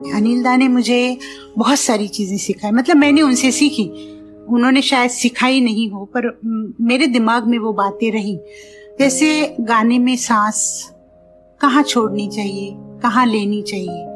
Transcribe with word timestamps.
अनिल 0.00 0.42
दा 0.42 0.56
ने 0.56 0.68
मुझे 0.68 1.18
बहुत 1.58 1.78
सारी 1.78 2.08
चीज़ें 2.08 2.36
सिखाई। 2.38 2.70
मतलब 2.70 2.96
मैंने 2.96 3.22
उनसे 3.22 3.50
सीखी। 3.52 3.88
उन्होंने 4.48 4.82
शायद 4.82 5.10
सिखाई 5.10 5.60
नहीं 5.60 5.88
हो, 5.90 6.04
पर 6.16 6.38
मेरे 6.80 7.06
दिमाग 7.06 7.46
में 7.46 7.58
वो 7.58 7.72
बातें 7.72 8.10
रही। 8.12 8.38
जैसे 9.00 9.56
गाने 9.60 9.98
में 9.98 10.16
सांस 10.16 10.90
कहाँ 11.60 11.82
छोड़नी 11.82 12.28
चाहिए, 12.28 12.70
कहाँ 13.02 13.26
लेनी 13.26 13.62
चाहिए। 13.62 14.06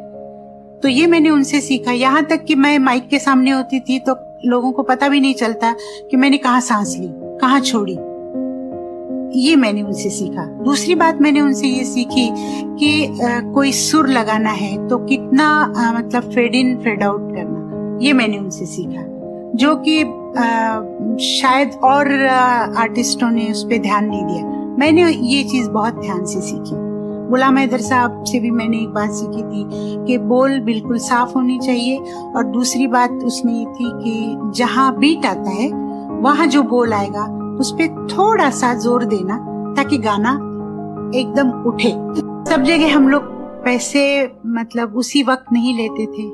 तो 0.83 0.89
ये 0.89 1.07
मैंने 1.07 1.31
उनसे 1.31 1.61
सीखा। 1.61 1.93
यहाँ 1.93 2.25
तक 2.25 2.45
कि 2.45 2.55
मैं 2.55 2.79
माइक 2.79 3.09
के 3.09 3.19
सामने 3.19 3.51
होती 3.51 3.81
थी 3.81 3.99
तो 3.99 4.17
लोगों 4.47 4.73
को 4.73 4.83
पता 4.83 5.09
भी 5.09 5.21
नहीं 5.21 5.35
चलता 5.35 5.75
कि 6.11 6.17
मैंने 6.17 6.39
कहा 6.39 6.61
सांस 6.61 6.97
ली, 6.99 7.09
कहाँ 7.41 7.61
छोड़ी। 7.61 7.97
ये 9.35 9.57
मैंने 9.57 9.83
उनसे 9.83 10.11
सीखा। 10.11 10.45
दूसरी 10.65 10.95
बात 10.95 11.21
मैंने 11.21 11.41
उनसे 11.41 11.67
ये 11.67 11.85
सीखी 11.85 12.29
कि 12.79 13.05
आ, 13.07 13.41
कोई 13.53 13.73
सुर 13.73 14.09
लगाना 14.09 14.51
है 14.51 14.89
तो 14.89 14.99
कितना 14.99 15.49
आ, 15.79 15.93
मतलब 15.93 16.23
फेड 16.23 16.55
इन 16.55 16.77
फेड 16.77 17.03
आउट 17.03 17.35
करना। 17.35 17.99
ये 18.03 18.13
मैंने 18.13 18.39
उनसे 18.39 18.67
सीखा। 18.67 19.03
जो 19.55 19.75
कि 19.89 19.99
शायद 21.25 21.75
और 21.85 22.27
आर्टिस्टों 22.77 23.31
ने 23.31 23.51
उस 23.51 23.65
पर 23.65 23.79
ध्यान 23.79 24.05
नहीं 24.05 24.25
दिया। 24.25 24.45
मैंने 24.79 25.11
ये 25.11 25.45
चीज़ 25.45 25.69
बहुत 25.71 25.95
ध्यान 25.95 26.25
से 26.25 26.41
सीखी। 26.41 26.83
गुलाम 27.29 27.59
हैदर 27.59 27.79
साहब 27.79 28.25
से 28.25 28.41
भी 28.41 28.51
मैंने 28.51 28.77
एक 28.77 28.89
बात 28.89 29.11
सीखी 29.11 29.43
थी 29.43 30.07
कि 30.07 30.19
बोल 30.19 30.61
बिल्कुल 30.61 30.99
साफ़ 30.99 31.33
होनी 31.35 31.59
चाहिए 31.59 31.99
और 32.37 32.45
दूसरी 32.45 32.87
बात 32.87 33.11
उसमें 33.11 33.53
ये 33.53 33.65
थी 33.65 33.91
कि 34.05 34.51
जहाँ 34.59 34.97
बीट 34.99 35.27
आता 35.27 35.51
है 35.51 35.71
वहाँ 36.21 36.47
जो 36.47 36.63
बोल 36.63 36.93
आएगा 36.93 37.27
उस 37.61 37.73
पर 37.73 38.07
थोड़ा 38.09 38.51
सा 38.51 38.75
ज़ोर 38.75 39.05
देना 39.05 39.37
ताकि 39.77 39.99
गाना 39.99 40.33
एकदम 41.19 41.51
उठे। 41.69 41.91
सब 42.51 42.63
जगह 42.63 42.95
हम 42.97 43.09
लोग 43.09 43.23
पैसे 43.65 44.03
मतलब 44.47 44.97
उसी 44.97 45.23
वक्त 45.23 45.53
नहीं 45.53 45.77
लेते 45.77 46.07
थे। 46.07 46.29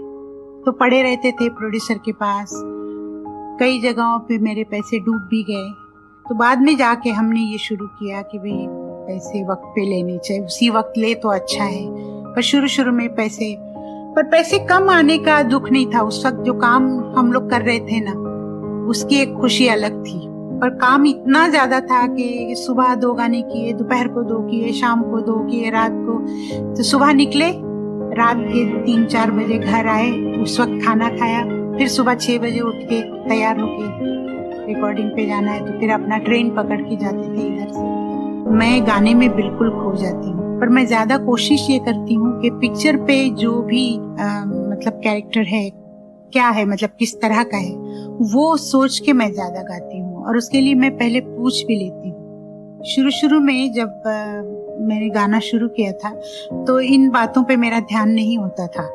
तो 0.65 0.73
पड़े 0.73 1.03
रहते 1.03 1.33
थे 1.33 1.49
प्रोड्यूसर 1.49 1.99
के 2.05 2.13
पास। 2.13 2.53
कई 3.61 3.81
जगहों 3.81 4.19
पे 4.19 4.39
मेरे 4.39 4.65
पैसे 4.65 4.99
डूब 4.99 5.21
भी 5.31 5.43
गए। 5.43 5.71
तो 6.27 6.35
बाद 6.35 6.61
में 6.61 6.77
जाके 6.77 7.11
हमने 7.11 7.41
ये 7.41 7.59
शुरू 7.59 7.87
किया 7.87 8.23
कि 8.23 8.39
भाई 8.39 8.67
पैसे 9.07 9.43
वक्त 9.45 9.63
पे 9.67 9.85
लेने 9.91 10.19
चाहिए। 10.19 10.45
उसी 10.45 10.71
वक्त 10.71 10.99
ले 10.99 11.15
तो 11.15 11.29
अच्छा 11.29 11.65
है। 11.65 11.87
पर 12.35 12.43
शुरू 12.43 12.69
शुरू 12.69 12.93
में 12.93 13.09
पैसे, 13.15 13.55
पर 14.17 14.23
पैसे 14.23 14.59
कम 14.59 14.91
आने 14.91 15.19
का 15.19 15.43
दुख 15.43 15.71
नहीं 15.71 15.87
था। 15.87 16.01
उस 16.01 16.25
वक्त 16.27 16.39
जो 16.39 16.55
काम 16.55 16.89
हम 17.17 17.33
लोग 17.33 17.51
कर 17.51 17.63
रहे 17.63 17.79
थे 17.81 18.01
ना, 18.01 18.13
उसकी 18.89 19.17
एक 19.17 19.35
खुशी 19.35 19.67
अलग 19.69 20.03
थी। 20.05 20.19
पर 20.61 20.71
काम 20.77 21.07
इतना 21.07 21.47
ज़्यादा 21.49 21.81
था 21.81 22.07
कि 22.07 22.55
सुबह 22.59 22.95
दो 22.97 23.13
गाने 23.15 23.41
किए 23.43 23.73
दोपहर 23.73 24.09
को 24.09 24.23
दो 24.25 24.39
किए 24.49 24.73
शाम 24.73 25.03
को 25.03 25.21
दो 25.23 25.39
किए 25.45 25.71
रात 25.71 25.93
को। 25.93 26.19
तो 26.75 26.83
सुबह 26.83 27.13
निकले 27.15 27.51
रात 28.17 28.37
के 28.43 28.65
तीन 28.85 29.05
चार 29.07 29.31
बजे 29.31 29.59
घर 29.59 29.87
आए 29.89 30.11
उस 30.43 30.59
वक्त 30.61 30.85
खाना 30.85 31.09
खाया 31.11 31.43
फिर 31.77 31.89
सुबह 31.89 32.15
छह 32.17 32.39
बजे 32.39 32.61
उठ 32.63 32.83
के 32.85 33.01
तैयार 33.29 33.61
होके 33.61 34.67
रिकॉर्डिंग 34.67 35.11
पे 35.11 35.27
जाना 35.27 35.51
है 35.51 35.67
तो 35.67 35.79
फिर 35.81 35.91
अपना 35.93 36.19
ट्रेन 36.21 36.51
पकड़ 36.57 36.81
के 36.81 36.97
जाते 36.97 37.29
थे 37.29 37.47
इधर 37.47 37.69
से। 37.69 38.53
मैं 38.53 38.87
गाने 38.87 39.15
में 39.15 39.29
बिल्कुल 39.37 39.71
खो 39.73 39.95
जाती 39.97 40.31
हूँ 40.31 40.59
पर 40.61 40.69
मैं 40.69 40.87
ज़्यादा 40.87 41.17
कोशिश 41.25 41.67
ये 41.71 41.79
करती 41.79 42.15
हूँ 42.15 42.41
कि 42.41 42.51
पिक्चर 42.61 42.97
पे 43.07 43.19
जो 43.37 43.61
भी 43.63 43.85
आ, 43.97 44.45
मतलब 44.45 45.01
कैरेक्टर 45.05 45.47
है 45.47 45.69
क्या 46.33 46.49
है 46.49 46.65
मतलब 46.65 46.91
किस 46.99 47.21
तरह 47.21 47.43
का 47.45 47.57
है 47.57 47.75
वो 48.35 48.57
सोच 48.59 48.99
के 49.07 49.13
मैं 49.13 49.33
ज़्यादा 49.33 49.63
गाती 49.63 49.99
हूँ। 49.99 50.10
और 50.31 50.37
उसके 50.37 50.61
लिए 50.61 50.75
मैं 50.75 50.91
पहले 50.97 51.21
पूछ 51.21 51.65
भी 51.67 51.77
लेती 51.77 52.09
हूँ। 52.09 52.85
शुरू 52.87 53.11
शुरू 53.11 53.41
में 53.41 53.73
जब 53.73 54.03
मैंने 54.81 55.09
गाना 55.11 55.39
शुरू 55.41 55.69
किया 55.69 55.93
था 55.95 56.11
तो 56.67 56.79
इन 56.81 57.09
बातों 57.11 57.43
पे 57.45 57.57
मेरा 57.57 57.81
ध्यान 57.81 58.11
नहीं 58.11 58.39
होता 58.39 58.67
था। 58.67 58.89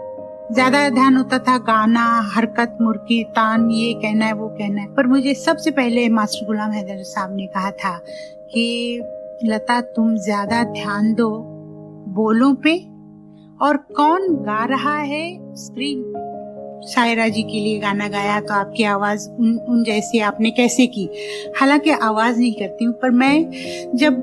ज़्यादा 0.54 0.90
ध्यान 0.90 1.16
होता 1.18 1.38
था 1.40 1.58
गाना, 1.58 2.06
हरकत 2.36 2.78
मुर्की 2.82 3.24
तान, 3.24 3.70
ये 3.72 3.94
कहना 3.94 4.26
है 4.26 4.34
वो 4.34 4.48
कहना। 4.50 4.82
है 4.82 4.94
पर 4.96 5.08
मुझे 5.08 5.34
सबसे 5.34 5.72
पहले 5.72 6.08
मास्टर 6.10 6.46
गुलाम 6.46 6.72
हैदर 6.72 7.04
साहब 7.04 7.36
ने 7.36 7.48
कहा 7.48 7.72
था 7.74 7.98
कि, 8.54 9.02
लता, 9.44 9.80
तुम 9.82 10.16
ज़्यादा 10.18 10.64
ध्यान 10.74 11.14
दो 11.14 11.30
बोलों 12.16 12.54
पे 12.56 12.78
और 13.60 13.78
कौन 13.98 14.36
गा 14.44 14.64
रहा 14.66 14.98
है 14.98 15.26
स्क्रीन 15.56 16.02
पे। 16.04 16.25
शायरा 16.88 17.28
जी 17.28 17.42
के 17.44 17.60
लिए 17.60 17.80
गाना 17.80 18.08
गाया 18.08 18.40
तो 18.42 18.54
आपकी 18.54 18.84
आवाज़ 18.84 19.30
उन 19.30 19.58
उन 19.70 19.84
जैसी 19.84 20.20
आपने 20.22 20.52
कैसे 20.52 20.86
की? 20.88 21.10
हालाँकि 21.60 21.90
आवाज़ 21.92 22.40
नहीं 22.40 22.54
करती 22.54 22.86
हूँ, 22.86 22.94
पर 22.94 23.12
मैं 23.12 23.36
जब 23.96 24.18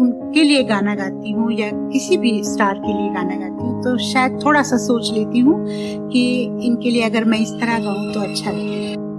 उनके 0.00 0.42
लिए 0.42 0.62
गाना 0.64 0.94
गाती 0.94 1.30
हूँ 1.32 1.52
या 1.52 1.70
किसी 1.92 2.16
भी 2.16 2.42
स्टार 2.44 2.78
के 2.78 2.92
लिए 2.92 3.12
गाना 3.14 3.36
गाती 3.36 3.62
हूँ 3.62 3.82
तो 3.84 3.96
शायद 4.04 4.38
थोड़ा 4.44 4.62
सा 4.62 4.76
सोच 4.76 5.10
लेती 5.12 5.38
हूँ 5.38 5.64
कि 6.10 6.26
इनके 6.66 6.90
लिए 6.90 7.02
अगर 7.02 7.24
मैं 7.24 7.38
इस 7.38 7.52
तरह 7.52 7.78
गाऊँ 7.84 8.12
तो 8.14 8.20
अच्छा 8.20 8.50
लगेगा। 8.50 9.15